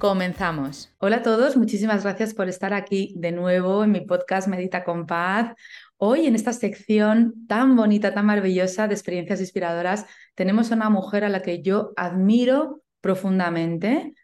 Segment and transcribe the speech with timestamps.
[0.00, 0.90] Comenzamos.
[0.96, 5.04] Hola a todos, muchísimas gracias por estar aquí de nuevo en mi podcast Medita con
[5.06, 5.54] Paz.
[5.98, 11.22] Hoy en esta sección tan bonita, tan maravillosa de experiencias inspiradoras, tenemos a una mujer
[11.24, 14.14] a la que yo admiro profundamente.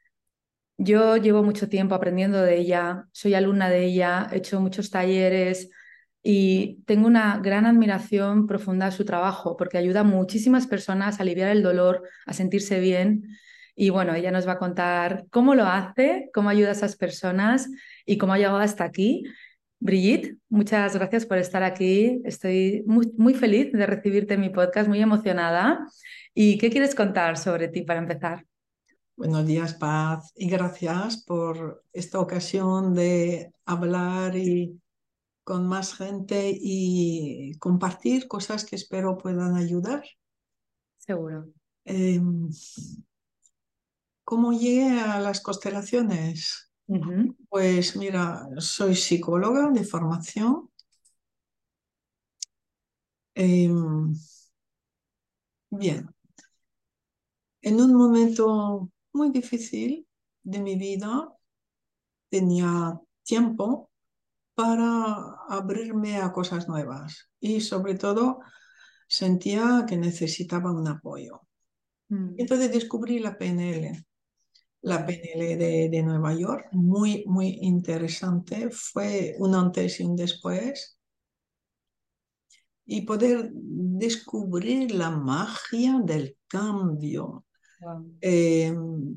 [0.79, 5.69] Yo llevo mucho tiempo aprendiendo de ella, soy alumna de ella, he hecho muchos talleres
[6.23, 11.23] y tengo una gran admiración profunda a su trabajo porque ayuda a muchísimas personas a
[11.23, 13.37] aliviar el dolor, a sentirse bien
[13.77, 17.69] y bueno, ella nos va a contar cómo lo hace, cómo ayuda a esas personas
[18.07, 19.25] y cómo ha llegado hasta aquí.
[19.79, 22.23] Brigitte, muchas gracias por estar aquí.
[22.25, 25.87] Estoy muy, muy feliz de recibirte en mi podcast, muy emocionada.
[26.33, 28.47] ¿Y qué quieres contar sobre ti para empezar?
[29.15, 34.81] Buenos días, Paz, y gracias por esta ocasión de hablar y
[35.45, 40.03] con más gente y compartir cosas que espero puedan ayudar.
[40.97, 41.53] Seguro.
[41.85, 42.51] Em,
[44.27, 46.69] ¿Cómo llegué a las constelaciones?
[47.49, 50.69] Pues mira, soy psicóloga de formación.
[53.37, 54.13] Em,
[55.71, 56.09] bien.
[57.63, 60.09] En un momento muy difícil
[60.43, 61.33] de mi vida,
[62.29, 63.93] tenía tiempo
[64.57, 68.41] para abrirme a cosas nuevas y sobre todo
[69.07, 71.43] sentía que necesitaba un apoyo.
[72.09, 72.35] Mm.
[72.39, 74.05] Entonces descubrí la PNL
[74.87, 75.57] la PNL
[75.91, 78.71] de, Nueva York, muy, muy interesante.
[78.71, 80.97] Fue un antes y un después.
[82.85, 87.47] Y poder descubrir la magia del cambio,
[88.21, 89.17] em,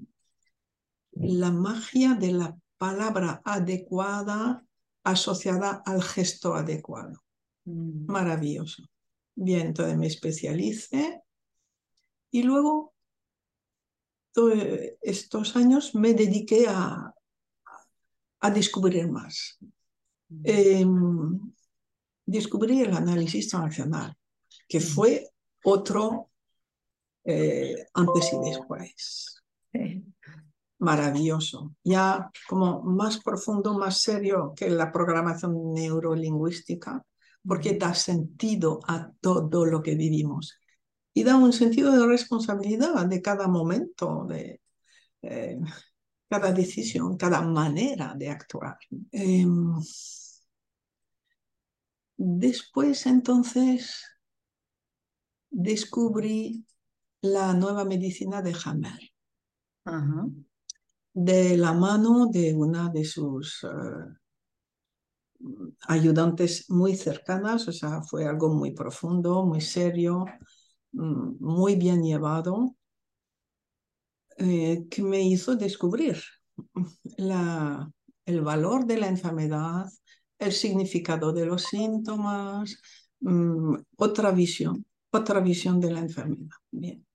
[1.12, 4.66] la magia de la palabra adecuada
[5.04, 7.22] asociada al gesto adecuado.
[7.66, 8.08] Mm.
[8.08, 8.82] Maravilloso.
[9.36, 11.22] Bien, entonces me especialicé
[12.32, 12.96] y luego
[15.02, 17.14] estos años me dediqué a,
[18.40, 19.58] a descubrir más.
[20.44, 21.54] Em,
[22.26, 24.16] descubrí el análisis transaccional,
[24.68, 25.28] que fue
[25.64, 26.30] otro
[27.24, 29.44] eh, antes y después.
[30.80, 37.04] Maravilloso, ya como más profundo, más serio que la programación neurolingüística,
[37.46, 40.59] porque da sentido a todo lo que vivimos
[41.20, 44.62] y da un sentido de responsabilidad de cada momento, de
[45.22, 45.60] eh,
[46.30, 48.78] cada decisión, cada manera de actuar.
[49.12, 49.74] Em,
[52.16, 54.02] después entonces
[55.50, 56.66] descubrí
[57.22, 59.00] la nueva medicina de Hammer,
[61.14, 63.68] de la mano de una de sus eh,
[65.88, 70.26] ayudantes muy cercanas, o sea, fue algo muy profundo, muy serio,
[70.92, 72.76] muy bien llevado
[74.38, 76.18] eh, que me hizo descubrir
[77.18, 77.92] la,
[78.26, 79.86] el valor de la enfermedad,
[80.38, 82.80] el significado de los síntomas,
[83.20, 86.56] mm, otra visión, otra visión de la enfermedad.
[86.72, 87.06] Bien.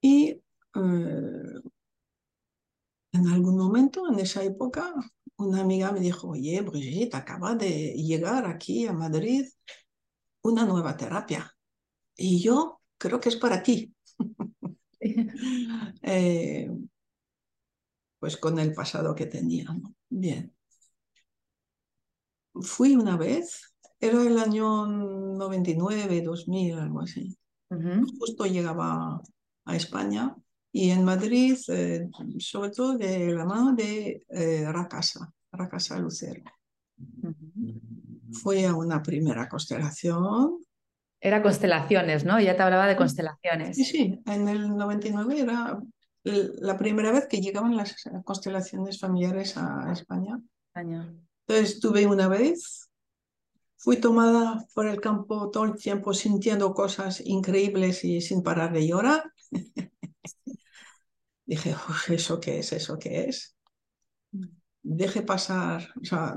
[0.00, 0.40] Y eh,
[3.12, 4.94] en algún momento, en esa época,
[5.36, 9.46] una amiga me dijo, oye, Brigitte, acaba de llegar aquí a Madrid
[10.42, 11.52] una nueva terapia
[12.16, 13.94] y yo creo que es para ti.
[16.04, 16.70] Eh,
[18.20, 19.66] pues con el pasado que tenía.
[20.08, 20.54] Bien.
[22.60, 27.36] Fui una vez, era el año 99, 2000, algo así.
[28.18, 29.20] Justo llegaba
[29.64, 30.36] a España
[30.70, 32.08] y en Madrid, eh,
[32.38, 36.44] sobre todo de la mano de eh, Racasa, Racasa Lucero.
[38.32, 40.61] Fui a una primera constelación
[41.22, 42.40] era constelaciones, ¿no?
[42.40, 43.76] Ya te hablaba de constelaciones.
[43.76, 45.80] Sí, sí, en el 99 era
[46.24, 50.40] la primera vez que llegaban las constelaciones familiares a España.
[50.66, 51.14] España.
[51.46, 52.90] Entonces tuve una vez,
[53.76, 58.88] fui tomada por el campo todo el tiempo sintiendo cosas increíbles y sin parar de
[58.88, 59.32] llorar.
[61.46, 61.76] Dije,
[62.08, 62.72] ¿eso qué es?
[62.72, 63.56] ¿Eso qué es?
[64.82, 66.36] Dejé pasar o sea,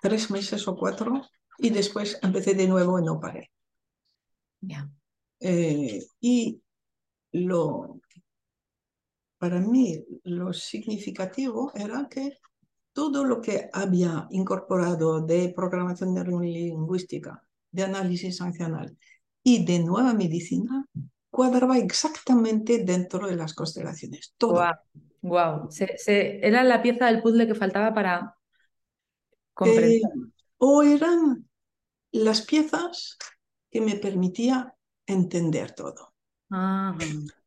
[0.00, 1.20] tres meses o cuatro
[1.58, 3.50] y después empecé de nuevo y no paré.
[5.40, 6.60] Eh, y
[7.32, 8.00] lo,
[9.38, 12.38] para mí lo significativo era que
[12.92, 18.96] todo lo que había incorporado de programación neurolingüística, de análisis sancional
[19.42, 20.84] y de nueva medicina
[21.30, 24.34] cuadraba exactamente dentro de las constelaciones.
[24.36, 24.62] Todo.
[25.22, 25.68] Wow.
[26.06, 28.34] era la pieza del puzzle que faltaba para
[29.54, 29.92] comprender.
[29.92, 31.48] Eh, o eran
[32.12, 33.16] las piezas
[33.70, 34.74] que me permitía
[35.06, 36.14] entender todo.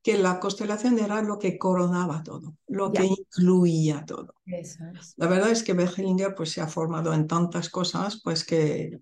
[0.02, 4.36] Que la constelación era lo que coronaba todo, lo que incluía todo.
[5.18, 9.00] La verdad es que Hellinger pues, se ha formado en tantas cosas pues que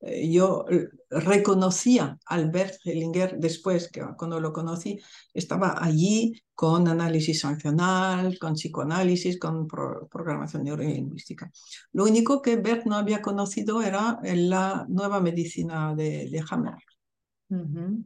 [0.00, 5.00] yo eh, reconocía a Albert Hellinger después, que cuando lo conocí,
[5.34, 11.50] estaba allí con análisis sancional, con psicoanálisis, con programación neurolingüística.
[11.92, 16.74] Lo único que Bert no había conocido era la nueva medicina de, Hammer.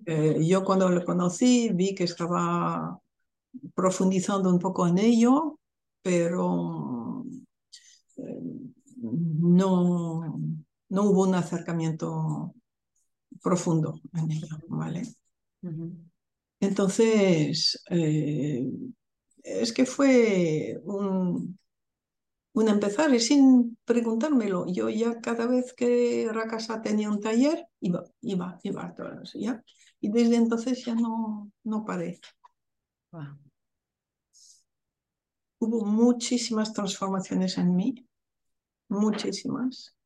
[0.06, 2.99] Eh, yo cuando lo conocí vi que estaba
[3.75, 5.59] profundizando un poco en ello,
[6.00, 7.25] pero
[9.03, 10.39] no,
[10.93, 12.55] no hubo un acercamiento
[13.43, 15.03] profundo en ello, ¿vale?
[16.61, 18.71] Entonces, eh,
[19.43, 21.59] es que fue un,
[22.53, 24.67] un, empezar y sin preguntármelo.
[24.67, 28.94] Yo ya cada vez que Rakasa tenía un taller, iba, iba, iba,
[29.35, 29.65] ¿ya?
[29.99, 32.21] Y desde entonces ya no, no paré.
[35.59, 38.06] Hubo muchísimas transformaciones en mí,
[38.89, 39.97] muchísimas.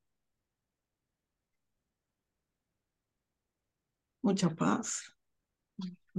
[4.26, 5.14] Mucha paz,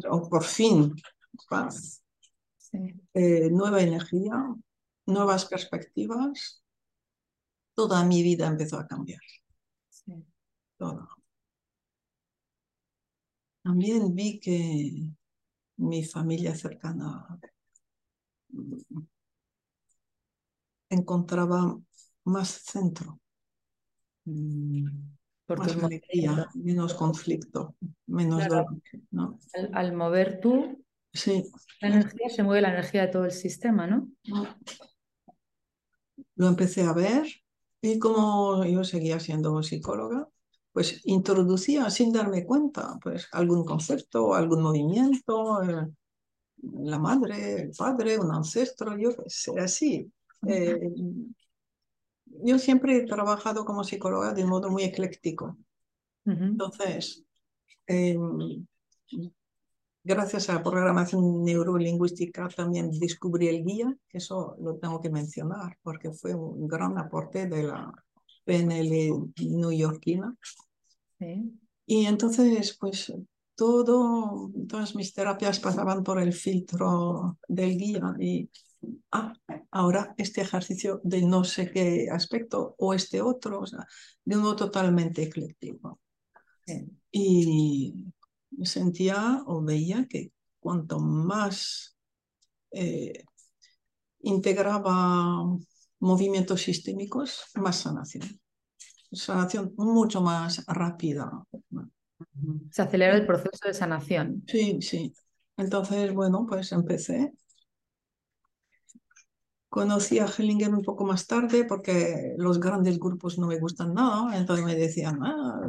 [0.10, 0.96] o por fin
[1.50, 2.02] paz,
[3.14, 4.36] eh, nueva energía,
[5.06, 6.64] nuevas perspectivas.
[7.76, 9.22] Toda mi vida empezó a cambiar.
[13.64, 15.12] También vi que
[15.76, 17.40] mi familia cercana
[20.90, 21.78] encontraba
[22.24, 23.20] más centro.
[24.26, 24.67] Mm
[25.56, 27.76] más alegría, menos conflicto,
[28.08, 28.66] menos dolor.
[29.12, 29.40] ¿no?
[29.74, 30.84] Al, mover tú,
[31.14, 31.46] sí.
[31.82, 34.10] la energía se mueve la energía de todo el sistema, ¿no?
[36.36, 37.26] Lo empecé a ver
[37.82, 40.28] y como yo seguía siendo psicóloga,
[40.72, 45.88] pues introducía sin darme cuenta pues algún concepto, algún movimiento, eh,
[46.58, 50.12] la madre, el padre, un ancestro, yo sé, así
[52.44, 55.58] yo siempre he trabajado como psicóloga de modo muy ecléctico.
[56.26, 57.24] Entonces,
[57.86, 58.66] em,
[60.04, 66.12] gracias a la programación neurolingüística también descubrí el guía, eso lo tengo que mencionar porque
[66.12, 67.94] fue un gran aporte de la
[68.44, 70.36] PNL neoyorquina.
[71.86, 73.14] Y entonces, pues
[73.56, 78.50] todo, todas mis terapias pasaban por el filtro del guía y
[79.12, 79.34] ah,
[79.72, 83.86] ahora este ejercicio de no sé qué aspecto o este otro, o sea,
[84.24, 86.00] de uno totalmente ecléctico.
[87.12, 87.94] Y
[88.64, 91.96] sentía o veía que cuanto más
[92.72, 93.24] eh,
[94.20, 95.46] integraba
[96.00, 98.40] movimientos sistémicos, más sanación.
[99.12, 101.32] Sanación mucho más rápida.
[102.72, 104.44] Se acelera el proceso de sanación.
[104.48, 105.14] Sí, sí.
[105.56, 107.34] Entonces, bueno, pues empecé
[109.70, 114.38] Conocí a Hellinger un poco más tarde porque los grandes grupos no me gustan nada,
[114.38, 115.60] entonces me decían, ah,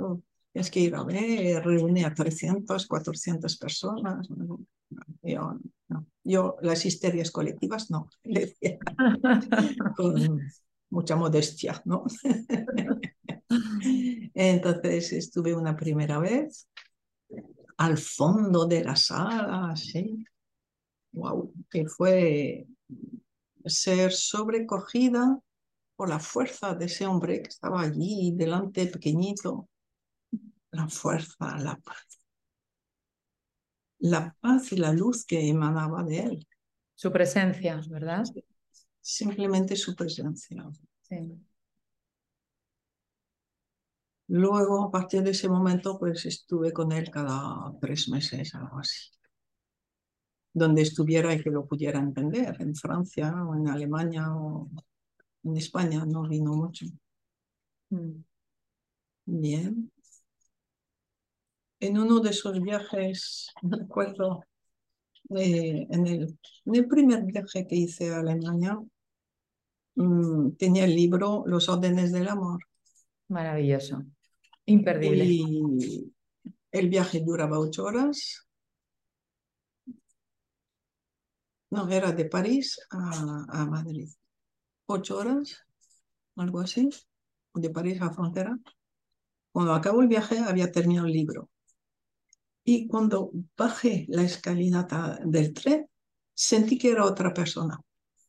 [0.68, 4.28] que ir a ver, reúne a 300, 400 personas.
[5.22, 5.58] Yo.
[6.24, 8.10] Yo las histerias colectivas no,
[9.96, 10.40] con
[10.90, 12.04] mucha modestia, ¿no?
[14.34, 16.68] Entonces estuve una primera vez
[17.78, 20.24] al fondo de la sala, sí.
[21.12, 22.66] Wow, que fue
[23.64, 25.38] ser sobrecogida
[25.96, 29.68] por la fuerza de ese hombre que estaba allí delante, pequeñito.
[30.70, 32.20] La fuerza, la paz.
[33.98, 36.48] La paz y la luz que emanaba de él.
[36.94, 38.24] Su presencia, ¿verdad?
[39.00, 40.62] Simplemente su presencia.
[44.28, 49.17] Luego, a partir de ese momento, pues estuve con él cada tres meses, algo así
[50.58, 54.68] donde estuviera y que lo pudiera entender, en Francia o en Alemania o
[55.44, 56.86] en España, no vino mucho.
[57.90, 58.22] Mm.
[59.26, 59.90] Bien.
[61.80, 64.44] En uno de esos viajes, me acuerdo,
[65.36, 68.78] eh, en, el, en el primer viaje que hice a Alemania,
[69.94, 72.60] mm, tenía el libro Los órdenes del amor.
[73.28, 74.02] Maravilloso.
[74.64, 75.24] Imperdible.
[75.24, 76.12] Y
[76.72, 78.47] el viaje duraba ocho horas.
[81.70, 84.08] No, era de París a, a Madrid.
[84.86, 85.64] Ocho horas,
[86.36, 86.88] algo así,
[87.54, 88.58] de París a la frontera.
[89.52, 91.50] Cuando acabó el viaje había terminado el libro.
[92.64, 95.88] Y cuando bajé la escalinata del tren,
[96.34, 97.80] sentí que era otra persona.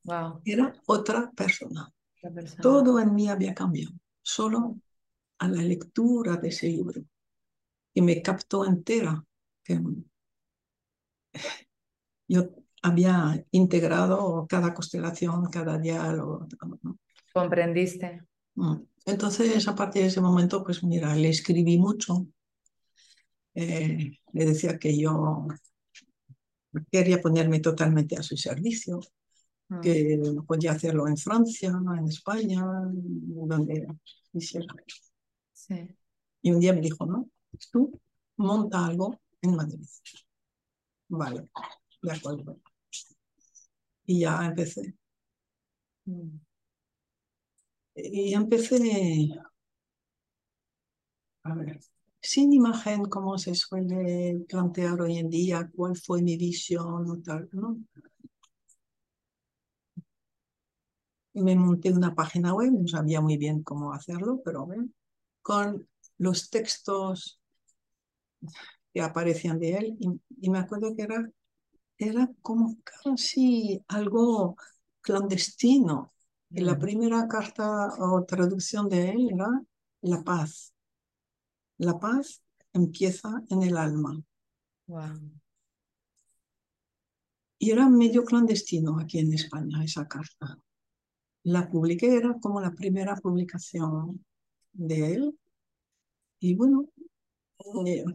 [0.03, 0.41] Wow.
[0.45, 1.91] Era otra persona.
[2.21, 2.61] Persona.
[2.61, 4.77] Todo en mí había cambiado, solo
[5.39, 7.01] a la lectura de ese libro.
[7.93, 9.23] Y me captó entera.
[9.63, 9.79] Que
[12.27, 12.49] yo
[12.81, 16.47] había integrado cada constelación, cada diálogo.
[16.81, 16.97] ¿no?
[17.33, 18.23] Comprendiste.
[18.55, 18.75] Mm.
[19.05, 22.27] Entonces, a partir de ese momento, pues mira, le escribí mucho.
[23.55, 25.47] Eh, le decía que yo
[26.91, 28.99] quería ponerme totalmente a su servicio,
[29.69, 29.81] Mm.
[29.81, 33.87] que podía hacerlo en Francia, en España, donde
[34.31, 34.73] quisiera.
[35.53, 35.95] Sí.
[36.41, 37.29] Y un día me dijo, no,
[37.71, 37.91] tú
[38.37, 39.87] monta algo en Madrid.
[41.09, 41.49] Vale,
[42.01, 42.59] de acuerdo.
[44.09, 44.93] Y ya empecé.
[47.95, 48.79] Y empecé,
[51.43, 51.79] a ver,
[52.21, 57.49] sin imagen como se suele plantear hoy en día, cuál fue mi visión o tal,
[57.51, 57.77] ¿no?
[61.33, 64.67] Me monté una página web, no sabía muy bien cómo hacerlo, pero
[65.41, 65.87] con
[66.19, 67.39] los textos
[68.93, 69.97] que aparecían de él,
[70.41, 71.29] y me acuerdo que era,
[71.99, 74.55] era como casi algo
[75.01, 76.13] clandestino.
[76.49, 76.79] Y la Mm.
[76.79, 79.47] primera carta o traducción de él era
[80.01, 80.73] la paz.
[81.77, 82.41] La paz
[82.73, 84.19] empieza en el alma.
[84.87, 85.31] Wow.
[87.59, 90.57] Y era medio clandestino aquí en España esa carta.
[91.43, 94.25] La publiqué, era como la primera publicación
[94.73, 95.39] de él.
[96.39, 96.89] Y bueno,
[97.85, 98.05] eh,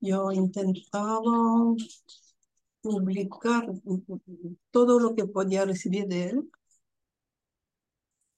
[0.00, 1.20] yo intentaba
[2.82, 3.66] publicar
[4.70, 6.50] todo lo que podía recibir de él,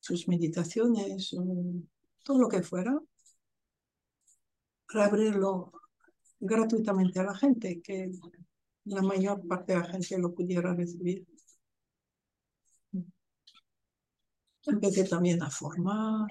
[0.01, 1.35] sus meditaciones,
[2.23, 2.97] todo lo que fuera,
[4.87, 5.73] para abrirlo
[6.39, 8.13] gratuitamente a la gente, que
[8.85, 11.27] la mayor parte de la gente lo pudiera recibir.
[14.67, 16.29] Empecé también a formar,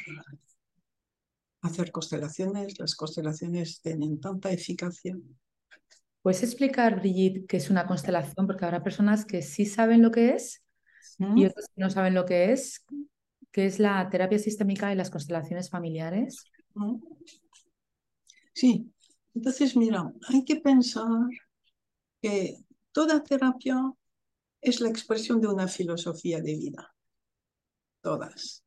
[1.62, 2.78] a hacer constelaciones.
[2.80, 5.18] Las constelaciones tienen tanta eficacia.
[6.24, 8.48] ¿Puedes explicar, Brigitte, qué es una constelación?
[8.48, 10.64] Porque habrá personas que sí saben lo que es
[11.20, 11.46] y ¿Mm?
[11.48, 12.86] otras que no saben lo que es.
[13.52, 16.46] ¿Qué es la terapia sistémica y las constelaciones familiares?
[16.76, 16.96] ¿Mm?
[18.54, 18.90] Sí,
[19.36, 21.28] entonces mira, hay que pensar
[22.22, 22.56] que
[22.94, 23.92] toda terapia
[24.62, 26.96] es la expresión de una filosofía de vida.
[28.00, 28.64] Todas.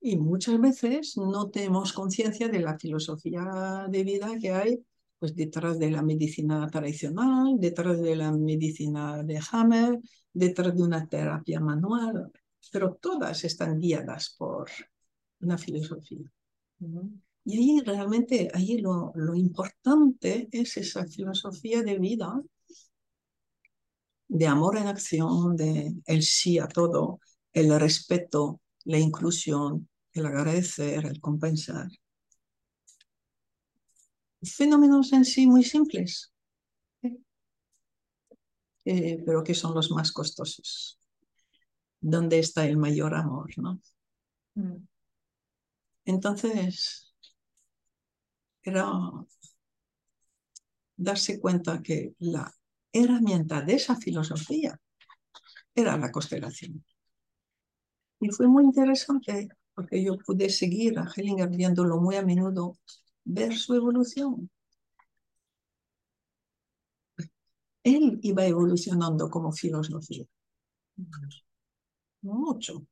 [0.00, 4.84] Y muchas veces no tenemos conciencia de la filosofía de vida que hay
[5.20, 10.00] pues, detrás de la medicina tradicional, detrás de la medicina de Hammer,
[10.32, 12.32] detrás de una terapia manual,
[12.72, 14.68] pero todas están guiadas por
[15.40, 16.28] una filosofía.
[17.44, 22.40] Y ahí realmente, ahí lo, lo importante es esa filosofía de vida,
[24.28, 27.20] de amor en acción, de el sí a todo,
[27.52, 31.88] el respeto, la inclusión, el agradecer, el compensar.
[34.42, 36.32] Fenómenos en sí muy simples,
[38.84, 40.98] eh, pero que son los más costosos.
[42.00, 43.50] ¿Dónde está el mayor amor?
[43.58, 43.80] ¿no?
[44.54, 44.86] Mm.
[46.04, 47.14] Entonces,
[48.62, 48.90] era
[50.96, 52.52] darse cuenta que la
[52.92, 54.78] herramienta de esa filosofía
[55.74, 56.84] era la constelación.
[58.20, 62.76] Y fue muy interesante porque yo pude seguir a Hellinger viéndolo muy a menudo,
[63.32, 64.50] ver su evolución.
[67.84, 70.24] Él iba evolucionando como filosofía,
[72.22, 72.86] mucho.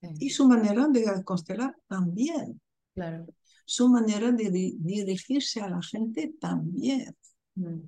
[0.00, 2.60] Sí, Y su manera de constelar también.
[2.94, 3.26] claro.
[3.64, 7.16] Su manera de di- dirigirse a la gente también.
[7.56, 7.80] Mm.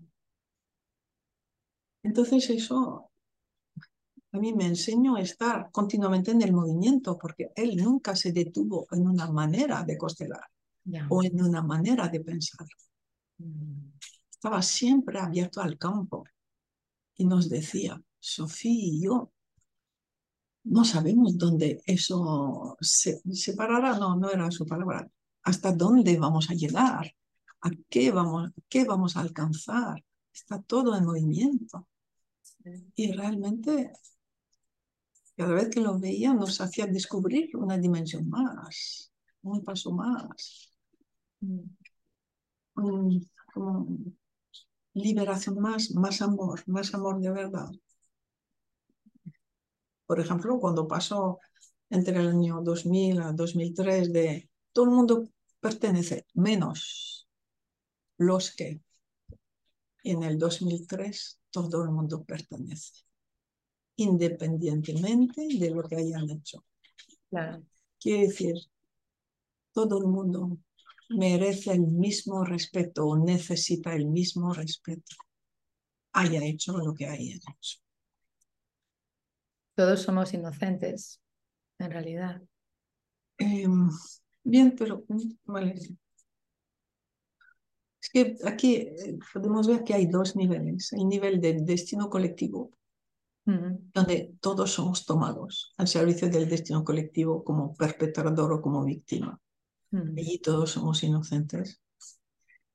[2.02, 3.11] Entonces eso
[4.33, 8.87] a mí me enseñó a estar continuamente en el movimiento porque él nunca se detuvo
[8.90, 10.42] en una manera de constelar
[10.84, 11.06] Ya.
[11.10, 12.66] o en una manera de pensar.
[13.38, 13.90] Mm.
[14.30, 16.25] Estaba siempre abierto al campo
[17.16, 19.32] y nos decía, Sofía y yo
[20.64, 25.10] no sabemos dónde eso se separará, no, no era su palabra,
[25.42, 27.14] hasta dónde vamos a llegar,
[27.62, 30.04] a qué vamos, qué vamos a alcanzar.
[30.32, 31.88] Está todo en movimiento.
[32.94, 33.92] Y realmente,
[35.37, 40.69] cada vez que lo veía, nos hacía descubrir una dimensión más, un paso más.
[41.40, 43.20] Mm.
[43.54, 43.87] como
[44.94, 47.70] liberación más, más amor, más amor de verdad.
[50.06, 51.38] Por ejemplo, cuando pasó
[51.88, 55.28] entre el año 2000 a 2003 de todo el mundo
[55.61, 57.28] pertenece, menos
[58.18, 58.80] los que
[60.04, 63.04] en el 2003 todo el mundo pertenece,
[63.97, 66.64] independientemente de lo que hayan hecho.
[67.99, 68.56] Quiere decir,
[69.73, 70.59] todo el mundo
[71.11, 75.17] merece el mismo respeto o necesita el mismo respeto,
[76.12, 77.79] haya hecho lo que haya hecho.
[79.75, 81.21] Todos somos inocentes,
[81.79, 82.43] en realidad.
[83.38, 83.88] Em,
[84.45, 85.05] bien, pero
[85.45, 85.75] vale.
[88.00, 90.93] Es que aquí eh, podemos ver que hay dos niveles.
[90.93, 92.71] El nivel del destino colectivo,
[93.45, 99.40] donde todos somos tomados al servicio del destino colectivo como perpetrador o como víctima.
[99.92, 101.80] Allí todos somos inocentes.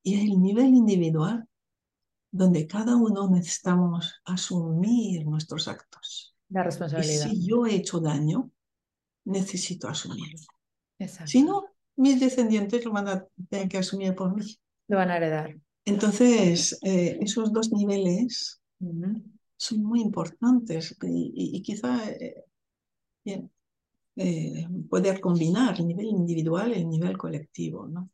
[0.04, 1.48] Y el nivel individual,
[2.32, 6.36] donde cada uno necesitamos asumir nuestros actos.
[6.50, 7.28] La responsabilidad.
[7.28, 8.52] Y si yo he hecho daño,
[9.24, 10.48] necesito asumirlo.
[11.26, 14.46] Si no, mis descendientes lo van a tener que asumir por mí.
[14.88, 15.58] Lo van a heredar.
[15.86, 18.62] Entonces, eh, esos dos niveles
[19.58, 22.44] son muy importantes y, quizá eh,
[23.24, 23.52] bien,
[24.18, 28.10] eh, poder combinar el nivel individual y el nivel colectivo, ¿no?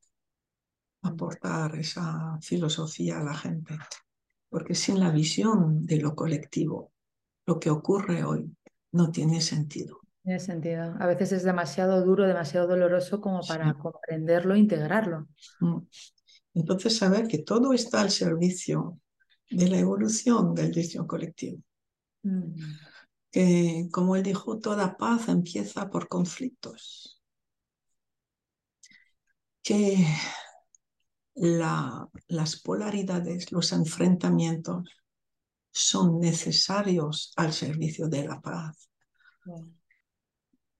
[1.03, 3.77] aportar esa filosofía a la gente,
[4.49, 6.91] porque sin la visión de lo colectivo,
[7.45, 8.55] lo que ocurre hoy
[8.91, 9.99] no tiene sentido.
[10.23, 10.95] Tiene sentido.
[10.99, 15.27] A veces es demasiado duro, demasiado doloroso como para comprenderlo, integrarlo.
[15.59, 15.77] Mm.
[16.53, 18.99] Entonces, saber que todo está al servicio
[19.49, 21.59] de la evolución del destino colectivo.
[22.23, 22.53] Mm
[23.31, 27.21] que, como él dijo, toda paz empieza por conflictos.
[29.63, 30.05] Que
[31.35, 34.89] las polaridades, los enfrentamientos
[35.71, 38.89] son necesarios al servicio de la paz.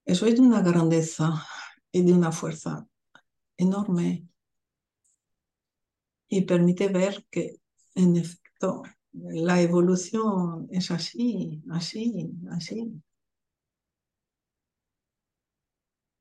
[0.04, 1.46] Eso es de una grandeza
[1.92, 2.86] y de una fuerza
[3.56, 4.28] enorme
[6.28, 7.62] y permite ver que,
[7.94, 8.84] en efecto,
[9.14, 13.02] la evolución es así, así, así.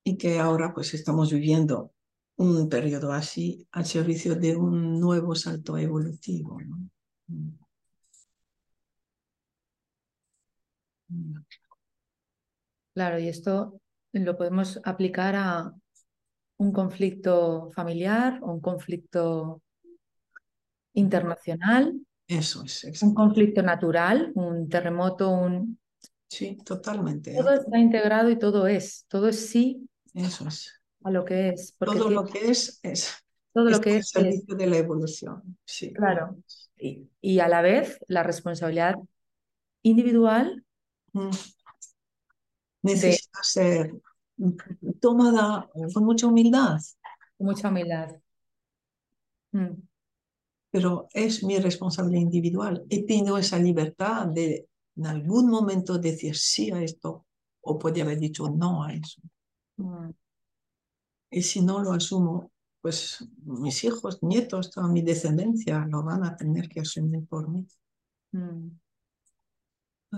[0.05, 1.93] Y que ahora pues estamos viviendo
[2.37, 6.59] un periodo así al servicio de un nuevo salto evolutivo.
[12.95, 13.81] Claro, y esto
[14.13, 15.73] lo podemos aplicar a
[16.57, 19.63] un conflicto familiar o un conflicto
[20.95, 21.95] internacional
[22.31, 23.03] eso es.
[23.03, 25.81] Un conflicto natural, un terremoto, un...
[26.29, 27.35] Sí, totalmente.
[27.35, 29.89] Todo está integrado y todo es, todo es sí.
[30.15, 30.81] Eso es.
[31.03, 31.75] A lo que es.
[31.77, 33.13] todo lo que es, es.
[33.53, 34.15] Todo lo que es.
[34.15, 35.59] El servicio de la evolución.
[35.65, 35.93] Sí.
[35.93, 36.37] Claro.
[36.77, 38.95] Y, a la vez la responsabilidad
[39.83, 40.65] individual.
[41.13, 41.31] Mm.
[42.83, 43.93] Necesita ser
[45.01, 46.79] tomada con mucha humildad.
[47.37, 48.17] Con mucha humildad.
[49.51, 49.90] Mm
[50.71, 52.85] pero es mi responsabilidad individual.
[52.89, 57.27] He tenido esa libertad de en algún momento decir sí a esto
[57.63, 59.23] o podría haber dicho no a eso.
[59.77, 60.11] Mm.
[61.31, 66.37] Y si no lo asumo, pues mis hijos, nietos, toda mi descendencia lo van a
[66.37, 67.67] tener que asumir por mí.
[68.33, 68.69] Mm.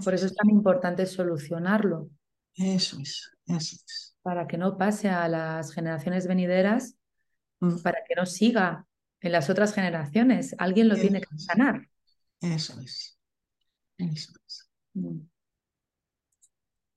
[0.05, 2.09] Por eso es tan importante solucionarlo.
[2.55, 4.17] Eso es, eso es.
[4.23, 6.97] Para que no pase a las generaciones venideras,
[7.61, 7.79] mm.
[7.83, 8.87] para que no siga
[9.23, 10.55] en las otras generaciones.
[10.59, 11.89] Alguien lo tiene que sanar.
[12.41, 13.19] Eso es.
[13.97, 14.71] Eso es.
[14.95, 15.21] Mm.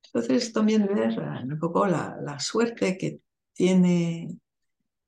[0.06, 3.20] Entonces también ver un poco la, la suerte que
[3.54, 4.40] tiene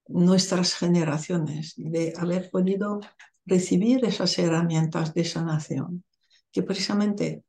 [0.08, 3.00] nuestras generaciones de haber podido
[3.46, 6.04] recibir esas herramientas de sanación
[6.52, 7.44] que precisamente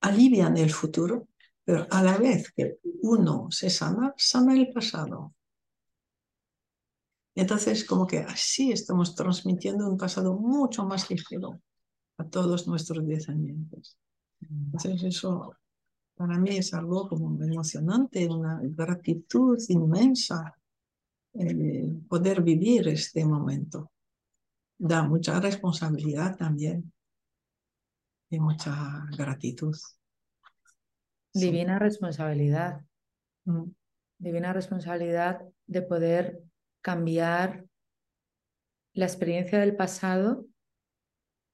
[0.00, 1.28] alivian el futuro,
[1.64, 5.34] pero a la vez que uno se sana, sana el pasado.
[7.34, 11.60] Entonces, como que así estamos transmitiendo un pasado mucho más ligero
[12.18, 13.98] a todos nuestros descendientes.
[14.40, 15.56] Entonces, eso
[16.14, 20.54] para mí es algo como emocionante, una gratitud inmensa
[21.34, 23.90] eh, poder vivir este momento.
[24.78, 26.92] Da mucha responsabilidad también
[28.30, 29.76] y mucha gratitud.
[31.32, 32.80] Divina responsabilidad.
[33.44, 33.70] Mm.
[34.18, 36.43] Divina responsabilidad de poder
[36.84, 37.64] cambiar
[38.92, 40.44] la experiencia del pasado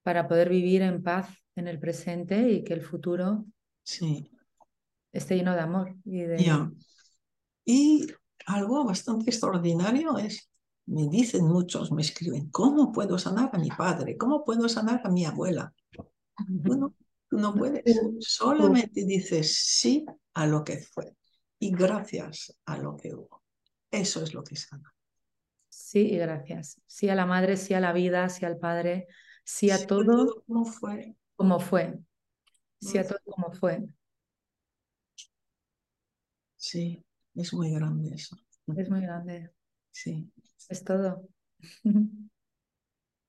[0.03, 3.45] para poder vivir en paz en el presente y que el futuro
[3.83, 4.29] Sí,
[5.11, 6.37] esté lleno de amor y de...
[7.65, 8.07] Y
[8.45, 10.49] algo bastante extraordinario es,
[10.87, 14.17] me dicen muchos, me escriben, ¿cómo puedo sanar a mi padre?
[14.17, 15.73] ¿Cómo puedo sanar a mi abuela?
[16.47, 16.93] Bueno,
[17.29, 17.83] no puedes.
[18.19, 21.15] Solamente dices sí a lo que fue
[21.59, 23.43] y gracias a lo que hubo.
[23.89, 24.93] Eso es lo que sana.
[25.83, 26.79] Sí y gracias.
[26.87, 29.07] Sí a la madre, sí a la vida, sí al padre,
[29.43, 31.15] sí a Sí, todo como fue.
[31.35, 31.99] como fue.
[32.79, 33.85] Sí a todo como fue.
[36.55, 37.03] Sí,
[37.35, 38.37] es muy grande eso.
[38.75, 39.51] Es muy grande.
[39.91, 40.31] Sí.
[40.69, 41.27] Es todo.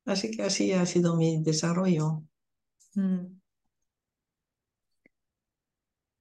[0.05, 2.23] Así que así ha sido mi desarrollo.
[2.97, 3.41] Mm.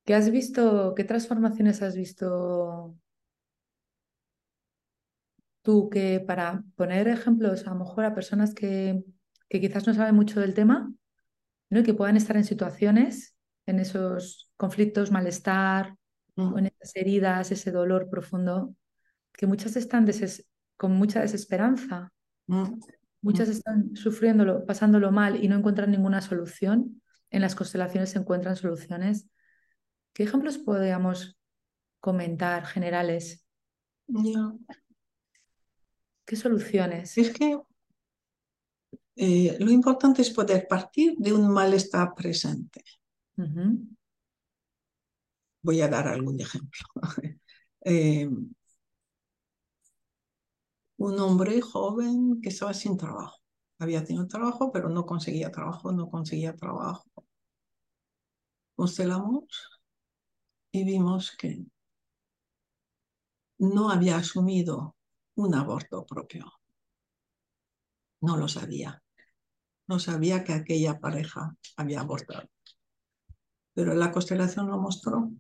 [0.06, 0.94] ¿Qué has visto?
[0.96, 2.96] ¿Qué transformaciones has visto
[5.62, 9.04] tú que para poner ejemplos a lo mejor a personas que,
[9.50, 10.92] que quizás no saben mucho del tema,
[11.70, 11.80] ¿no?
[11.80, 15.96] Y que puedan estar en situaciones, en esos conflictos, malestar
[16.36, 18.76] o en esas heridas, ese dolor profundo,
[19.34, 20.08] que muchas están
[20.78, 22.12] con mucha desesperanza,
[23.22, 27.02] muchas están sufriéndolo, pasándolo mal y no encuentran ninguna solución.
[27.30, 29.30] En las constelaciones se encuentran soluciones.
[30.14, 31.38] ¿Qué ejemplos podríamos
[32.00, 33.46] comentar generales?
[36.32, 37.18] ¿Qué soluciones?
[37.18, 37.60] Es que
[39.18, 42.86] eh, lo importante es poder partir de un malestar presente.
[45.62, 46.86] Voy a dar algún ejemplo.
[47.84, 48.30] Eh,
[50.98, 53.42] un hombre joven que estaba sin trabajo.
[53.80, 57.10] Había tenido trabajo, pero no conseguía trabajo, no conseguía trabajo.
[58.76, 59.82] Constelamos
[60.72, 61.66] y vimos que
[63.58, 64.96] no había asumido
[65.42, 66.52] un aborto propio.
[68.22, 69.02] No lo sabía.
[69.88, 72.50] No sabía que aquella pareja había abortado.
[73.74, 75.32] Pero la constelación lo mostró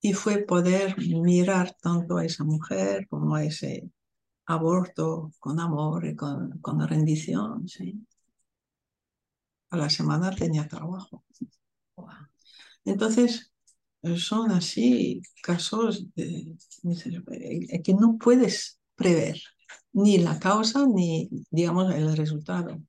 [0.00, 3.90] y fue poder mirar tanto a esa mujer como a ese
[4.46, 7.68] aborto con amor y con, con rendición.
[7.68, 8.04] ¿sí?
[9.70, 11.24] A la semana tenía trabajo.
[12.84, 13.52] Entonces,
[14.02, 16.56] eh, son así casos de,
[17.30, 19.40] eh, que no puedes prever
[19.92, 22.80] ni la causa ni, digamos, el resultado.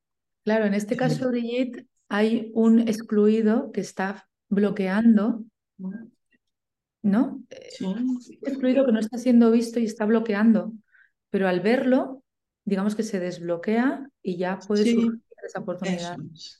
[0.44, 5.44] Claro, en este caso, Brigitte, hay un excluido que está bloqueando,
[7.02, 7.42] ¿no?
[7.50, 10.72] Eh, Sí, un excluido que no está siendo visto y está bloqueando,
[11.30, 12.24] pero al verlo,
[12.66, 16.18] digamos que se desbloquea y ya puede Sí, surgir esa oportunidad.
[16.34, 16.60] es.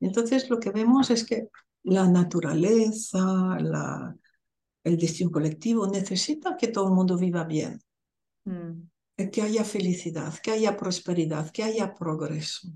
[0.00, 1.48] Entonces, lo que vemos es que
[1.82, 4.14] la naturaleza, la,
[4.84, 7.80] el destino colectivo necesita que todo el mundo viva bien,
[8.46, 8.89] Mm,
[9.28, 12.68] que haya felicidad, que haya prosperidad, que haya progreso.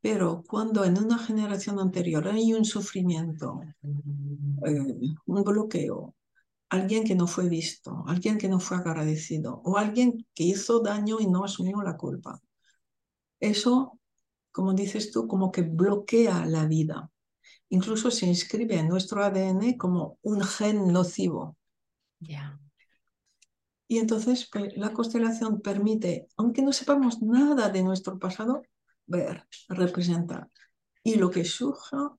[0.00, 3.60] Pero cuando en una generación anterior hay un sufrimiento,
[4.66, 4.94] eh,
[5.26, 6.14] un bloqueo,
[6.68, 11.18] alguien que no fue visto, alguien que no fue agradecido o alguien que hizo daño
[11.20, 12.40] y no asumió la culpa,
[13.40, 13.98] eso,
[14.52, 17.10] como dices tú, como que bloquea la vida.
[17.68, 21.56] Incluso se inscribe en nuestro ADN como un gen nocivo.
[22.20, 22.58] ya.
[23.88, 28.62] Y entonces la constelación permite, aunque no sepamos nada de nuestro pasado,
[29.06, 30.48] ver, representar.
[31.02, 32.16] Y lo que surja,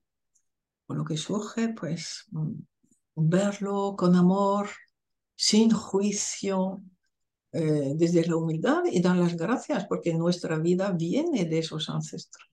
[0.86, 2.52] o lo que surge, pues mm,
[3.16, 4.68] verlo con amor,
[5.34, 6.82] sin juicio,
[7.52, 12.48] eh, desde la humildad y dar las gracias, porque nuestra vida viene de esos ancestros.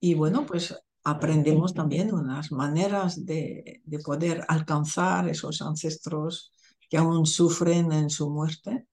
[0.00, 0.74] Y bueno, pues
[1.04, 6.52] aprendemos también unas maneras de, de poder alcanzar esos ancestros
[6.88, 8.86] que aún sufren en su muerte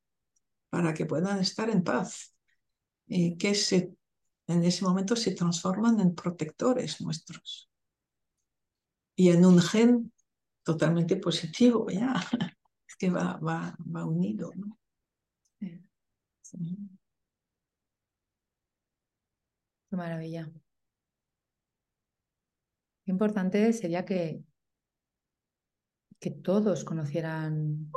[0.70, 2.36] para que puedan estar en paz
[3.08, 3.54] y que
[4.48, 7.70] en ese momento se transforman en protectores nuestros
[9.16, 10.12] y en un gen
[10.64, 12.14] totalmente positivo ya,
[12.88, 14.52] es que va, va, unido.
[14.56, 14.78] ¿no?
[16.42, 16.60] Sí.
[19.90, 20.52] Qué maravilla.
[23.06, 24.44] Qué importante sería que,
[26.24, 27.92] que todos conocieran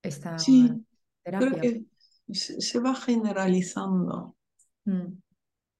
[0.00, 0.70] esta Sí,
[1.24, 1.60] creo terapia.
[1.60, 1.84] que
[2.32, 4.36] se, va generalizando,
[4.86, 5.18] Mm,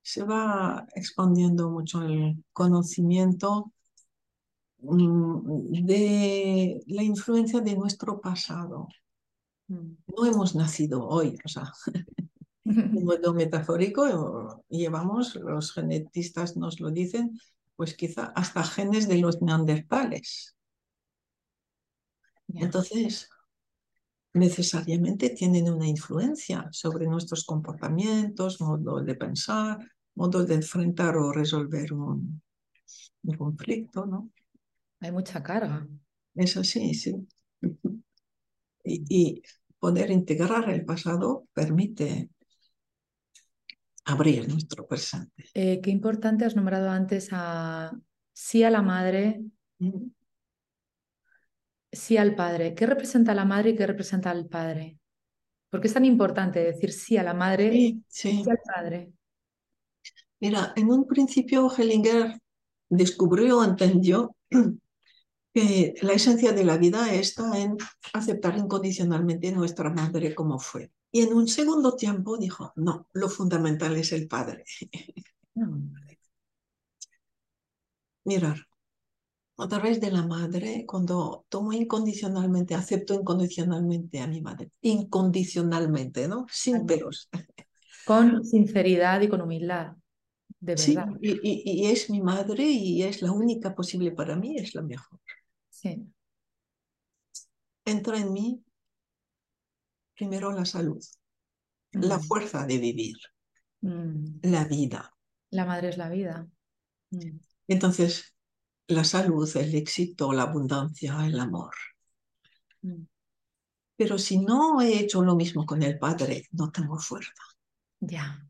[0.03, 3.73] se va expandiendo mucho el conocimiento
[4.79, 8.89] mm, de la influencia de nuestro pasado.
[9.69, 9.97] mm.
[10.17, 11.71] No hemos nacido hoy, o sea,
[12.65, 17.39] en modo metafórico, llevamos, los genetistas nos lo dicen,
[17.77, 20.57] pues quizá hasta genes de los neandertales.
[22.55, 23.29] Entonces,
[24.33, 29.79] necesariamente tienen una influencia sobre nuestros comportamientos, modos de pensar,
[30.15, 32.43] modos de enfrentar o resolver un,
[33.23, 34.31] un conflicto, ¿no?
[35.01, 35.87] Hay mucha carga.
[36.35, 37.27] Es así, sí.
[38.83, 39.43] Y, y
[39.79, 42.31] poder integrar el pasado permite
[44.05, 45.45] abrir nuestro presente.
[45.55, 47.93] Eh, qué importante has nombrado antes a
[48.33, 49.43] sí a la madre,
[49.81, 50.07] Mm.
[51.95, 52.75] Sí al padre.
[52.75, 54.99] ¿Qué representa la madre y qué representa al padre?
[55.71, 58.45] ¿Por qué es tan importante decir sí a la madre y Sí, sí.
[58.45, 59.13] sí al padre?
[60.41, 62.39] Mira, en un principio Hellinger
[62.89, 64.37] descubrió, entendió
[65.55, 67.77] que la esencia de la vida está en
[68.13, 70.93] aceptar incondicionalmente nuestra madre como fue.
[71.13, 74.65] Y en un segundo tiempo dijo, no, lo fundamental es el padre.
[78.27, 78.59] Mirar,
[79.59, 86.47] a través de la madre, cuando tomo incondicionalmente, acepto incondicionalmente a mi madre, incondicionalmente, ¿no?
[86.51, 87.29] Sin peros.
[88.05, 89.97] Con sinceridad y con humildad,
[90.61, 91.09] de Sí, verdad.
[91.21, 94.83] y, y- y es mi madre y es la única posible para mí, es la
[94.83, 95.19] mejor.
[95.71, 96.15] Sí.
[97.93, 98.63] Entra en mí
[100.17, 101.01] primero la salud,
[102.01, 103.17] la Mm, fuerza de vivir,
[103.83, 104.41] mm.
[104.43, 105.13] la vida.
[105.53, 106.47] La madre es la vida.
[107.13, 107.39] Mm,
[107.69, 108.34] Entonces,
[108.89, 111.75] la salud, el éxito, la abundancia, el amor.
[112.83, 113.07] mm.
[113.97, 117.33] Pero si no he hecho lo mismo con el padre, no tengo fuerza.
[118.01, 118.45] Ya.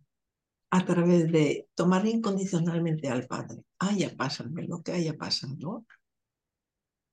[0.71, 5.85] A través de tomar incondicionalmente al padre, haya pasado lo que haya pasado,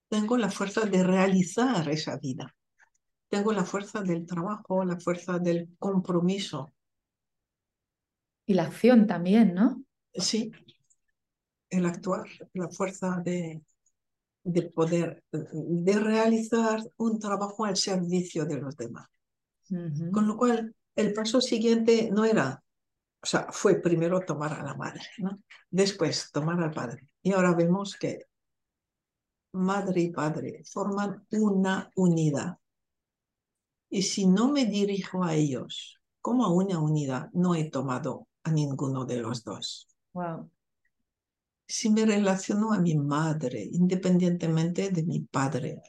[0.10, 2.56] tengo la fuerza de realizar esa vida.
[3.30, 6.74] Tengo la fuerza del trabajo, la fuerza del compromiso.
[8.46, 9.84] Y la acción también, ¿no?
[10.14, 10.52] Sí,
[11.72, 13.64] el actuar, la fuerza de,
[14.44, 19.08] de poder, de realizar un trabajo al servicio de los demás.
[20.12, 22.62] Con lo cual, el paso siguiente no era,
[23.24, 25.40] o sea, fue primero tomar a la madre, ¿no?
[25.70, 27.10] Después tomar al padre.
[27.24, 28.26] Y ahora vemos que
[29.54, 32.58] madre y padre forman una unidad.
[33.90, 38.52] Y si no me dirijo a ellos como a una unidad, no he tomado a
[38.52, 39.88] ninguno de los dos.
[40.14, 40.50] Wow.
[41.76, 45.82] Si me relaciono a mi madre, independientemente de mi padre,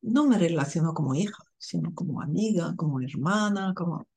[0.00, 4.08] no me relaciono como hija, sino como amiga, como hermana, como...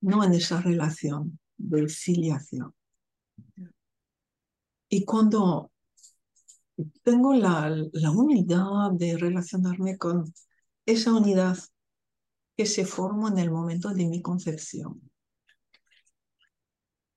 [0.00, 2.74] No en esa relación de filiación.
[4.88, 5.70] Y cuando
[7.04, 10.34] tengo la, la unidad de relacionarme con
[10.84, 11.56] esa unidad
[12.56, 15.00] que se formó en el momento de mi concepción,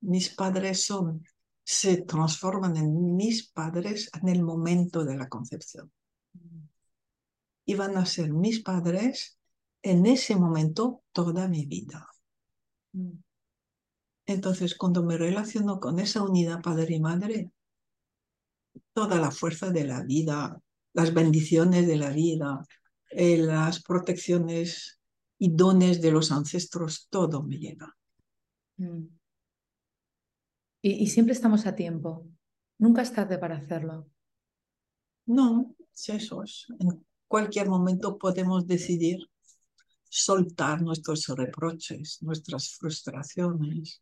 [0.02, 1.24] mis padres son,
[1.68, 5.90] se transforman en mis padres en el momento de la concepción.
[7.64, 9.36] Y van a ser mis padres
[9.82, 12.08] en ese momento toda mi vida.
[14.26, 17.50] Entonces, cuando me relaciono con esa unidad padre y madre,
[18.92, 22.64] toda la fuerza de la vida, las bendiciones de la vida,
[23.10, 25.00] eh, las protecciones
[25.36, 27.92] y dones de los ancestros, todo me llega.
[28.76, 29.16] Mm.
[30.86, 32.28] Y, y siempre estamos a tiempo.
[32.78, 34.08] Nunca es tarde para hacerlo.
[35.26, 36.44] No, es eso.
[36.44, 39.18] es- En cualquier momento podemos decidir
[40.08, 44.00] soltar nuestros reproches, nuestras frustraciones,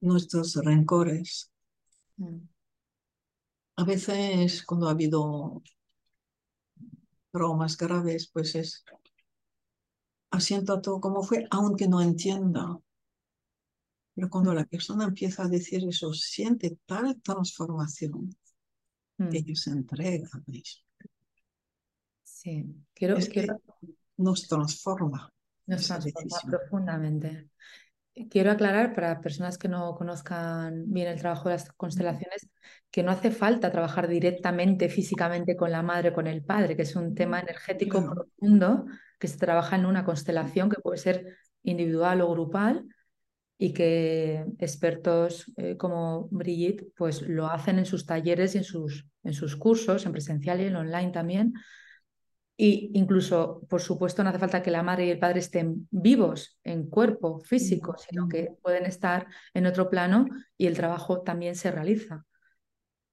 [0.00, 1.52] nuestros rencores.
[2.16, 2.38] Mm.
[3.76, 5.62] A veces cuando ha habido
[7.30, 8.84] traumas graves, pues es
[10.32, 12.80] asiento todo como fue, aunque no entienda.
[14.16, 18.34] Pero cuando la persona empieza a decir eso, siente tal transformación
[19.18, 19.34] que Mm.
[19.34, 20.42] ellos se entregan.
[20.46, 20.82] ¿veis?
[22.24, 22.64] Sí.
[22.94, 23.46] Quiero, Es que
[24.16, 25.30] nos transforma
[25.66, 26.50] Nos transforma decisión.
[26.50, 27.50] profundamente.
[28.30, 32.48] Quiero aclarar para personas que no conozcan bien el trabajo de las constelaciones
[32.90, 36.96] que no hace falta trabajar directamente físicamente con la madre con el padre, que es
[36.96, 38.14] un tema energético Claro.
[38.14, 38.86] profundo
[39.18, 42.86] que se trabaja en una constelación que puede ser individual o grupal
[43.58, 49.06] y que expertos eh, como Brigitte pues lo hacen en sus talleres y en sus,
[49.24, 51.54] en sus cursos, en presencial y en online también.
[52.58, 56.58] Y incluso, por supuesto, no hace falta que la madre y el padre estén vivos
[56.64, 61.70] en cuerpo físico, sino que pueden estar en otro plano y el trabajo también se
[61.70, 62.24] realiza,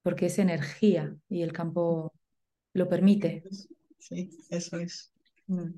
[0.01, 2.13] porque es energía y el campo
[2.73, 3.43] lo permite.
[3.99, 5.13] Sí, eso es.
[5.47, 5.73] Mm.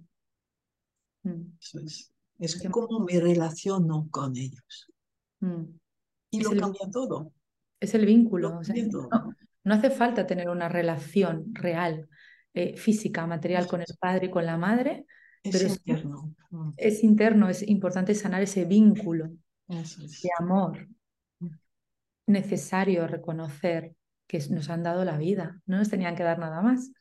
[1.23, 1.57] Mm.
[1.59, 2.14] Eso es.
[2.39, 4.91] Es Qué- cómo me relaciono con ellos.
[5.39, 5.63] Mm.
[6.31, 7.31] Y Es lo el- cambia todo.
[7.79, 8.59] Es el vínculo.
[8.59, 9.09] O sea, no,
[9.63, 12.07] no hace falta tener una relación real.
[12.57, 15.05] eh, física, material con el padre y con la madre,
[15.43, 16.33] Es pero interno.
[16.51, 19.29] Mm, es interno, es importante sanar ese vínculo
[19.67, 20.21] Eso es.
[20.21, 20.87] de amor
[22.27, 23.93] necesario reconocer
[24.25, 26.91] que nos han dado la vida, no nos tenían que dar nada más.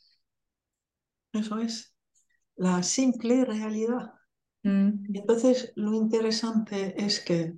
[1.33, 1.95] Eso es.
[2.57, 4.13] La simple realidad.
[4.65, 7.55] Mm, Entonces, lo interesante es que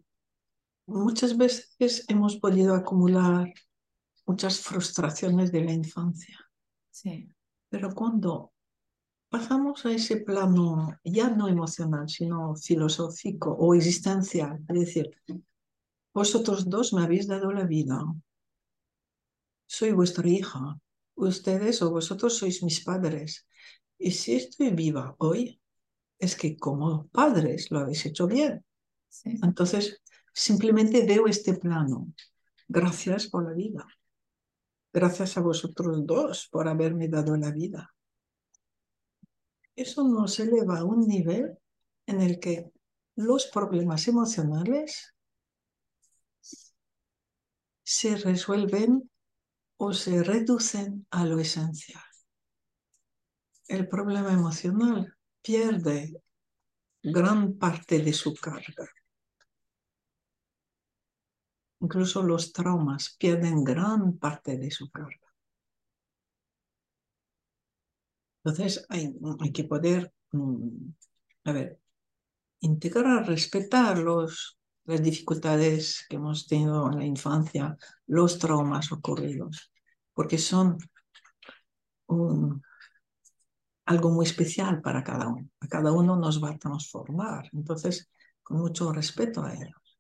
[0.87, 3.53] muchas veces hemos podido acumular
[4.27, 6.37] muchas frustraciones de la infancia,
[6.91, 7.31] sí,
[7.69, 8.53] pero cuando
[9.29, 15.11] pasamos a ese plano ya no emocional, sino filosófico o existencial, es decir,
[16.13, 18.03] vosotros dos me habéis dado la vida,
[19.67, 20.79] soy vuestra hija,
[21.15, 23.47] ustedes o vosotros sois mis padres,
[23.99, 25.61] y si estoy viva hoy,
[26.19, 28.65] es que como padres lo habéis hecho bien.
[29.09, 29.39] sí.
[29.43, 30.03] Entonces,
[30.33, 32.13] simplemente veo este plano.
[32.69, 33.87] Gracias por la vida.
[34.93, 37.95] Gracias a vosotros dos por haberme dado la vida.
[39.75, 41.59] Eso nos eleva a un nivel
[42.07, 42.71] en el que
[43.15, 45.15] los problemas emocionales
[47.83, 49.11] se resuelven
[49.77, 52.03] o se reducen a lo esencial.
[53.69, 55.16] El problema emocional
[55.47, 56.21] pierde
[57.03, 58.87] gran parte de su carga.
[61.81, 65.33] Incluso los traumas pierden gran parte de su carga.
[68.45, 70.69] Entonces hay, hay que poder, mm,
[71.45, 71.81] a ver,
[72.61, 79.73] integrar, respetar los, las dificultades que hemos tenido en la infancia, los traumas ocurridos,
[80.15, 80.79] porque son
[82.09, 82.63] un-
[83.87, 85.49] algo muy especial para cada uno.
[85.61, 87.49] A cada uno nos va a transformar.
[87.53, 88.11] Entonces,
[88.43, 89.99] con mucho respeto a ellos.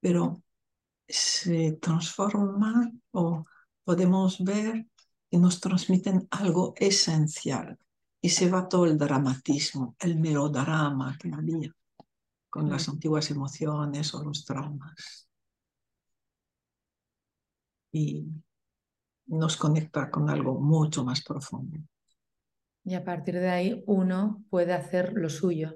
[0.00, 0.42] Pero
[1.06, 3.44] se transforma o
[3.84, 4.86] podemos ver
[5.30, 7.78] que nos transmiten algo esencial
[8.20, 11.72] y se va todo el dramatismo, el melodrama que había
[12.50, 15.28] con las antiguas emociones o los traumas.
[17.92, 18.26] Y
[19.26, 21.78] nos conecta con algo mucho más profundo.
[22.88, 25.74] Y a partir de ahí uno puede hacer lo suyo,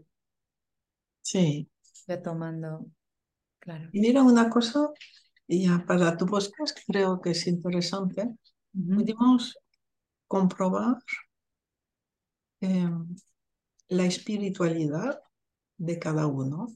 [1.21, 1.69] Sí,
[2.09, 2.87] ya tomando,
[3.59, 3.91] claro.
[3.93, 4.89] y mira una cosa,
[5.47, 8.35] y ya para tu podcast creo que es interesante,
[8.75, 8.95] Ujú.
[8.95, 9.59] pudimos
[10.27, 10.97] comprobar
[12.63, 12.89] eh,
[13.89, 15.21] la espiritualidad
[15.77, 16.69] de cada uno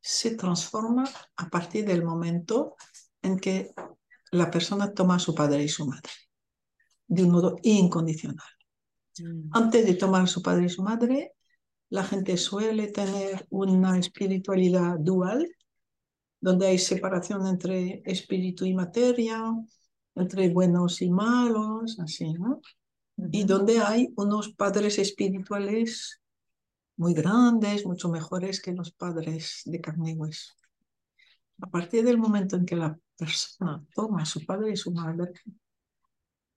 [0.00, 1.04] se transforma
[1.36, 2.76] a partir del momento
[3.22, 3.72] en que
[4.32, 6.10] la persona toma a su padre y su madre
[7.06, 8.46] de un modo incondicional.
[9.18, 11.32] Mm, Antes de tomar su padre y su madre,
[11.90, 15.48] la gente suele tener una espiritualidad dual,
[16.40, 19.42] donde hay separación entre espíritu y materia,
[20.14, 22.60] entre buenos y malos, así, ¿no?
[23.16, 26.20] y donde hay unos padres espirituales
[26.96, 30.52] muy grandes, mucho mejores que los padres de carne y hueso.
[31.60, 35.32] A partir del momento en que la persona toma a su padre y su madre,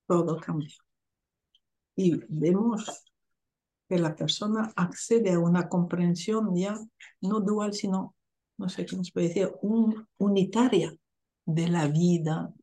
[0.08, 0.87] todo cambia.
[1.98, 3.04] Y vemos
[3.90, 6.78] que la persona accede a una comprensión ya
[7.22, 8.16] no dual, sino,
[8.58, 10.96] no sé cómo se puede decir, un- unitaria
[11.46, 12.54] de la vida,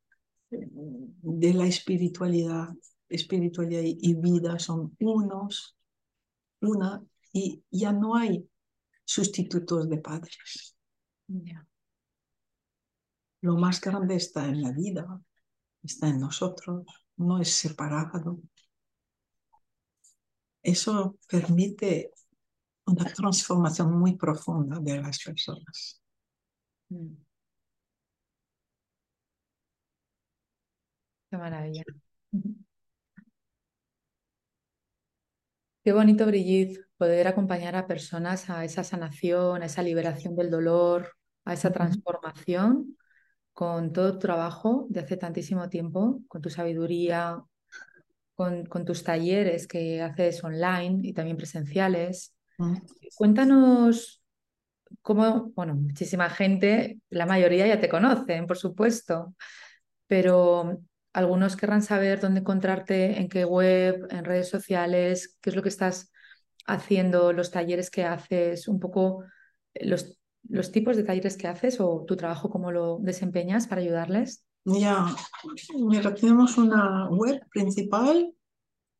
[0.51, 2.69] de la espiritualidad.
[3.09, 5.77] Espiritualidad y vida son unos,
[6.61, 8.49] una, y ya no hay
[9.05, 10.77] sustitutos de padres.
[13.41, 15.21] Lo más grande está en la vida,
[15.83, 18.41] está en nosotros, no es separado.
[20.65, 22.11] Eso permite
[22.87, 26.03] una transformación muy profunda de las personas.
[26.89, 27.15] Mm.
[31.31, 31.83] Qué maravilla.
[35.85, 41.13] Qué bonito, Brigitte, poder acompañar a personas a esa sanación, a esa liberación del dolor,
[41.45, 42.97] a esa transformación
[43.53, 47.43] con todo tu trabajo de hace tantísimo tiempo, con tu sabiduría,
[48.35, 52.35] con, con tus talleres que haces online y también presenciales.
[52.59, 52.77] Mm.
[53.17, 54.23] Cuéntanos
[55.03, 59.35] cómo, bueno, muchísima gente, la mayoría ya te conocen, por supuesto,
[60.07, 60.81] pero
[61.13, 65.69] algunos querrán saber dónde encontrarte, en qué web, en redes sociales, qué es lo que
[65.69, 66.11] estás
[66.67, 69.25] haciendo, los talleres que haces, un poco
[69.75, 70.19] eh, los,
[70.49, 74.45] los tipos de talleres que haces o tu trabajo, cómo lo desempeñas para ayudarles.
[74.65, 75.15] Ya,
[75.75, 78.33] mira, tenemos una web principal,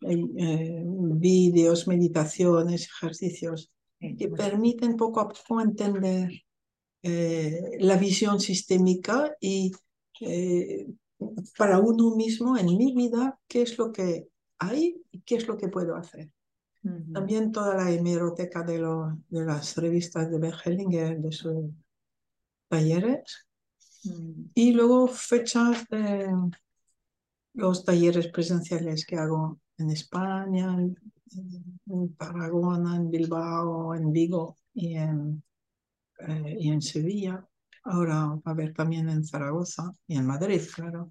[0.02, 6.30] eh, vídeos, meditaciones, ejercicios que permiten poco a poco entender
[7.02, 9.72] eh, la visión sistémica y
[10.20, 10.86] eh,
[11.56, 14.28] para uno mismo en mi vida qué es lo que
[14.58, 16.30] hay y qué es lo que puedo hacer.
[17.12, 18.78] También toda la hemeroteca de,
[19.28, 21.70] de las revistas de Bergelinger, de sus
[22.68, 23.46] talleres.
[24.04, 24.44] Mm.
[24.54, 26.26] Y luego fechas de
[27.52, 35.42] los talleres presenciales que hago en España, en, Tarragona, en Bilbao, en Vigo y en,
[36.28, 37.46] eh, y en Sevilla.
[37.84, 41.10] Ahora va a haber también en Zaragoza y en Madrid, claro.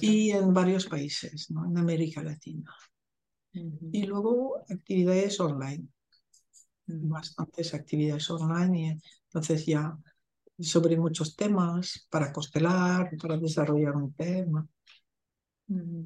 [0.00, 1.66] Y en varios países, ¿no?
[1.66, 2.74] en América Latina.
[3.52, 5.86] Y luego actividades online.
[6.86, 9.96] Bastantes actividades online y entonces ya
[10.58, 14.66] sobre muchos temas para constelar, para desarrollar un tema.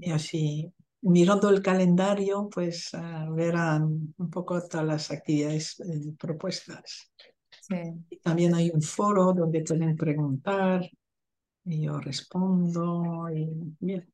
[0.00, 0.72] Y así,
[1.02, 7.10] mirando el calendario, pues uh, verán un poco todas las actividades eh, propuestas.
[8.22, 10.88] También hay un foro donde pueden preguntar
[11.64, 13.48] y yo respondo y
[13.80, 14.10] bien.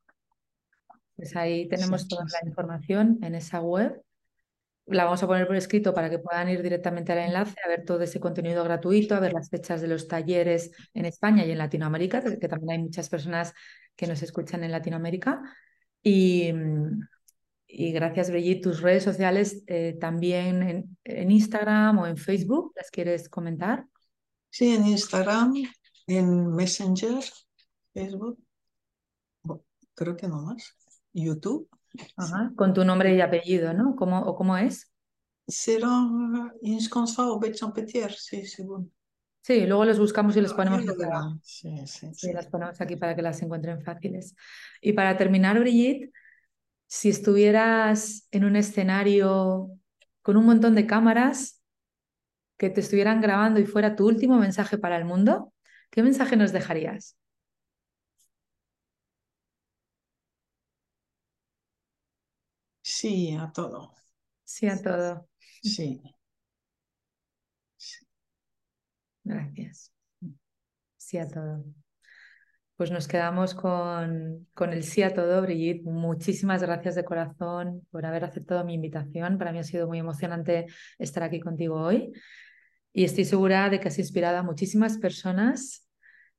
[1.16, 4.02] Pues ahí tenemos toda la información en esa web.
[4.86, 7.84] La vamos a poner por escrito para que puedan ir directamente al enlace a ver
[7.84, 11.58] todo ese contenido gratuito, a ver las fechas de los talleres en España y en
[11.58, 13.54] Latinoamérica, que también hay muchas personas
[13.96, 15.40] que nos escuchan en Latinoamérica.
[16.02, 16.52] Y,
[17.76, 22.90] y gracias, Brigitte, tus redes sociales eh, también en, en, Instagram o en Facebook, ¿las
[22.90, 23.86] quieres comentar?
[24.50, 25.54] Sí, en Instagram,
[26.06, 27.24] en Messenger,
[27.92, 28.38] Facebook,
[29.94, 30.76] creo que no más.
[31.12, 31.68] YouTube.
[32.16, 33.94] Ajá, con tu nombre y apellido, ¿no?
[33.94, 34.92] ¿Cómo, ¿O cómo es?
[35.46, 35.88] Será
[36.62, 38.92] Insconsa o Petit, sí, según.
[39.42, 40.82] Sí, luego los buscamos y los ponemos,
[41.42, 42.32] sí, sí, sí.
[42.32, 44.34] las ponemos aquí para que las encuentren fáciles.
[44.80, 46.10] Y para terminar, Brigitte,
[46.86, 49.70] si estuvieras en un escenario
[50.22, 51.62] con un montón de cámaras
[52.58, 55.52] que te estuvieran grabando y fuera tu último mensaje para el mundo,
[55.90, 57.16] ¿qué mensaje nos dejarías?
[62.82, 63.94] Sí, a todo.
[64.44, 65.28] Sí, a todo.
[65.62, 66.00] Sí.
[69.24, 69.92] Gracias.
[70.96, 71.64] Sí a todo.
[72.76, 75.84] Pues nos quedamos con, con, el sí a todo, Brigitte.
[75.84, 79.38] Muchísimas gracias de corazón por haber aceptado mi invitación.
[79.38, 80.66] Para mí ha sido muy emocionante
[80.98, 82.12] estar aquí contigo hoy.
[82.92, 85.88] Y estoy segura de que has inspirado a muchísimas personas,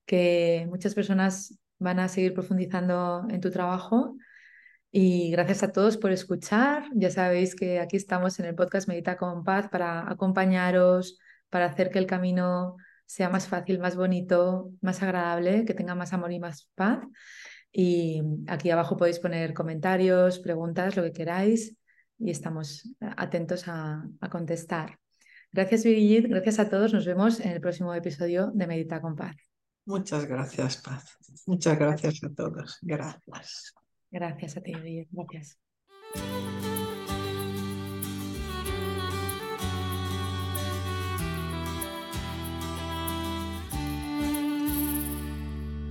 [0.05, 4.15] que muchas personas van a seguir profundizando en tu trabajo
[4.91, 6.85] y gracias a todos por escuchar.
[6.93, 11.19] Ya sabéis que aquí estamos en el podcast Medita con Paz para acompañaros,
[11.49, 16.13] para hacer que el camino sea más fácil, más bonito, más agradable, que tenga más
[16.13, 16.99] amor y más paz.
[17.71, 21.75] Y aquí abajo podéis poner comentarios, preguntas, lo que queráis
[22.17, 24.97] y estamos atentos a, contestar.
[25.51, 26.29] Gracias, Brigitte.
[26.29, 26.93] Gracias a todos.
[26.93, 29.35] Nos vemos en el próximo episodio de Medita con Paz.
[29.85, 31.17] Muchas gracias, Paz.
[31.45, 32.77] Muchas gracias a todos.
[32.81, 33.73] Gracias.
[34.11, 34.73] Gracias a ti,
[35.11, 35.59] Gracias.